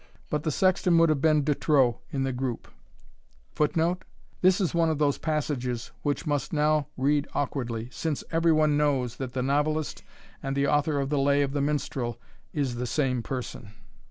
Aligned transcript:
But 0.31 0.41
the 0.41 0.49
sexton 0.49 0.97
would 0.97 1.09
have 1.09 1.21
been 1.21 1.43
de 1.43 1.53
trop 1.53 2.01
in 2.11 2.23
the 2.23 2.31
group. 2.31 2.67
[Footnote: 3.51 4.03
This 4.41 4.59
is 4.59 4.73
one 4.73 4.89
of 4.89 4.97
those 4.97 5.19
passages 5.19 5.91
which 6.01 6.25
must 6.25 6.51
now 6.51 6.87
read 6.97 7.27
awkwardly, 7.35 7.87
since 7.91 8.23
every 8.31 8.51
one 8.51 8.75
knows 8.75 9.17
that 9.17 9.33
the 9.33 9.43
Novelist 9.43 10.01
and 10.41 10.55
the 10.57 10.65
author 10.65 10.99
of 10.99 11.09
the 11.09 11.19
Lay 11.19 11.43
of 11.43 11.51
the 11.53 11.61
Minstrel, 11.61 12.17
is 12.51 12.73
the 12.77 12.87
same 12.87 13.21
person. 13.21 13.73